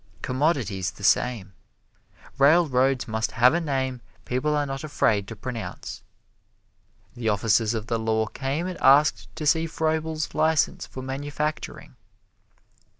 Commodities 0.23 0.89
the 0.89 1.03
same. 1.03 1.53
Railroads 2.39 3.07
must 3.07 3.33
have 3.33 3.53
a 3.53 3.61
name 3.61 4.01
people 4.25 4.55
are 4.57 4.65
not 4.65 4.83
afraid 4.83 5.27
to 5.27 5.35
pronounce. 5.35 6.01
The 7.13 7.29
officers 7.29 7.75
of 7.75 7.85
the 7.85 7.99
law 7.99 8.25
came 8.25 8.65
and 8.65 8.81
asked 8.81 9.27
to 9.35 9.45
see 9.45 9.67
Froebel's 9.67 10.33
license 10.33 10.87
for 10.87 11.03
manufacturing. 11.03 11.97